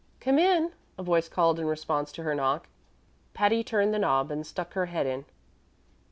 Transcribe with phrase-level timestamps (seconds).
[0.19, 2.67] "Come in," a voice called in response to her knock.
[3.35, 5.25] Patty turned the knob and stuck her head in.